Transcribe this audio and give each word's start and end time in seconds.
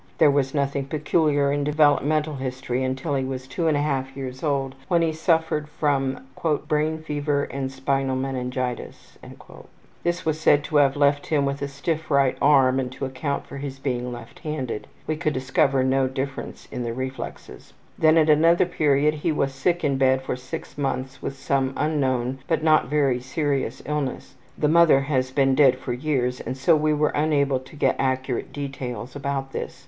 There 0.17 0.31
was 0.31 0.55
nothing 0.55 0.85
peculiar 0.85 1.51
in 1.53 1.63
developmental 1.63 2.37
history 2.37 2.83
until 2.83 3.13
he 3.13 3.23
was 3.23 3.45
2 3.47 3.65
1/2 3.65 4.15
years 4.15 4.41
old 4.41 4.73
when 4.87 5.03
he 5.03 5.13
suffered 5.13 5.69
from 5.69 6.21
``brain 6.35 7.03
fever 7.05 7.43
and 7.43 7.71
spinal 7.71 8.15
meningitis.'' 8.15 9.19
This 10.01 10.25
was 10.25 10.39
said 10.39 10.63
to 10.63 10.77
have 10.77 10.95
left 10.95 11.27
him 11.27 11.45
with 11.45 11.61
a 11.61 11.67
stiff 11.67 12.09
right 12.09 12.35
arm 12.41 12.79
and 12.79 12.91
to 12.93 13.05
account 13.05 13.45
for 13.45 13.57
his 13.57 13.77
being 13.77 14.11
left 14.11 14.39
handed. 14.39 14.87
(We 15.05 15.15
could 15.17 15.33
discover 15.33 15.83
no 15.83 16.07
difference 16.07 16.67
in 16.71 16.81
the 16.81 16.95
reflexes.) 16.95 17.73
Then 17.99 18.17
at 18.17 18.27
another 18.27 18.65
period 18.65 19.13
he 19.21 19.31
was 19.31 19.53
sick 19.53 19.83
in 19.83 19.99
bed 19.99 20.23
for 20.23 20.35
6 20.35 20.79
months 20.79 21.21
with 21.21 21.37
some 21.37 21.73
unknown, 21.77 22.39
but 22.47 22.63
not 22.63 22.87
very 22.87 23.19
serious 23.19 23.83
illness. 23.85 24.33
The 24.57 24.67
mother 24.67 25.01
has 25.01 25.29
been 25.29 25.53
dead 25.53 25.77
for 25.77 25.93
years 25.93 26.39
and 26.39 26.57
so 26.57 26.75
we 26.75 26.91
were 26.91 27.09
unable 27.09 27.59
to 27.59 27.75
get 27.75 27.95
accurate 27.99 28.51
details 28.51 29.15
about 29.15 29.51
this. 29.51 29.79